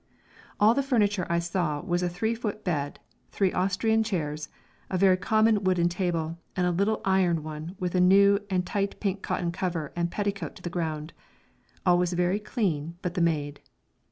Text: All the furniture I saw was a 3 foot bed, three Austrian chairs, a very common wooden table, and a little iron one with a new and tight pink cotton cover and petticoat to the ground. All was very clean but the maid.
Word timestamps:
All 0.59 0.73
the 0.73 0.81
furniture 0.81 1.27
I 1.29 1.37
saw 1.37 1.79
was 1.79 2.01
a 2.01 2.09
3 2.09 2.33
foot 2.33 2.63
bed, 2.63 2.99
three 3.29 3.53
Austrian 3.53 4.01
chairs, 4.03 4.49
a 4.89 4.97
very 4.97 5.15
common 5.15 5.63
wooden 5.63 5.89
table, 5.89 6.39
and 6.55 6.65
a 6.65 6.71
little 6.71 7.01
iron 7.05 7.43
one 7.43 7.75
with 7.79 7.93
a 7.93 7.99
new 8.01 8.39
and 8.49 8.65
tight 8.65 8.99
pink 8.99 9.21
cotton 9.21 9.51
cover 9.51 9.93
and 9.95 10.09
petticoat 10.09 10.55
to 10.55 10.63
the 10.63 10.71
ground. 10.73 11.13
All 11.85 11.99
was 11.99 12.13
very 12.13 12.39
clean 12.39 12.97
but 13.03 13.13
the 13.13 13.21
maid. 13.21 13.59